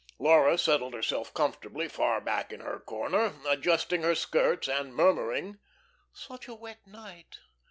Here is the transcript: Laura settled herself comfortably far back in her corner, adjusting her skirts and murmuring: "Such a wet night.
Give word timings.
Laura 0.17 0.57
settled 0.57 0.95
herself 0.95 1.31
comfortably 1.31 1.87
far 1.87 2.19
back 2.19 2.51
in 2.51 2.59
her 2.61 2.79
corner, 2.79 3.33
adjusting 3.47 4.01
her 4.01 4.15
skirts 4.15 4.67
and 4.67 4.95
murmuring: 4.95 5.59
"Such 6.11 6.47
a 6.47 6.55
wet 6.55 6.79
night. 6.87 7.37